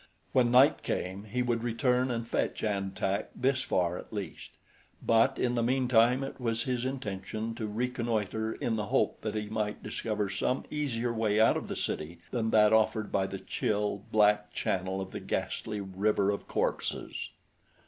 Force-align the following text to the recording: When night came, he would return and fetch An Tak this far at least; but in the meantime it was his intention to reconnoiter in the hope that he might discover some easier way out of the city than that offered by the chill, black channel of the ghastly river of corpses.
When 0.33 0.49
night 0.49 0.81
came, 0.81 1.25
he 1.25 1.43
would 1.43 1.61
return 1.61 2.09
and 2.09 2.27
fetch 2.27 2.63
An 2.63 2.89
Tak 2.95 3.29
this 3.35 3.61
far 3.61 3.99
at 3.99 4.11
least; 4.11 4.49
but 4.99 5.37
in 5.37 5.53
the 5.53 5.61
meantime 5.61 6.23
it 6.23 6.41
was 6.41 6.63
his 6.63 6.85
intention 6.85 7.53
to 7.53 7.67
reconnoiter 7.67 8.51
in 8.53 8.77
the 8.77 8.87
hope 8.87 9.21
that 9.21 9.35
he 9.35 9.47
might 9.47 9.83
discover 9.83 10.27
some 10.27 10.63
easier 10.71 11.13
way 11.13 11.39
out 11.39 11.55
of 11.55 11.67
the 11.67 11.75
city 11.75 12.17
than 12.31 12.49
that 12.49 12.73
offered 12.73 13.11
by 13.11 13.27
the 13.27 13.37
chill, 13.37 14.01
black 14.11 14.51
channel 14.51 15.01
of 15.01 15.11
the 15.11 15.19
ghastly 15.19 15.81
river 15.81 16.31
of 16.31 16.47
corpses. 16.47 17.29